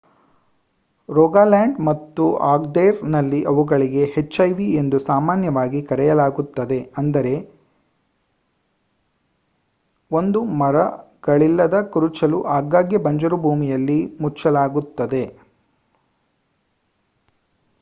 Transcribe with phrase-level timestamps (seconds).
[1.09, 7.33] Rogaland ಮತ್ತು Agder ರಲ್ಲಿ ಅವುಗಳಿಗೆ ಹೆಚ್ಇಐ"ಎಂದು ಸಾಮಾನ್ಯವಾಗಿ ಕರೆಯಲಾಗುತ್ತದೆ ಅಂದರೆ
[10.11, 15.23] ಒಂದು ಮರಗಳಿಲ್ಲದ ಕುರುಚಲು ಆಗಾಗ್ಗೆ ಬಂಜರು ಭೂಮಿಯಲ್ಲಿ ಮುಚ್ಚಲಾಗುತ್ತದೆ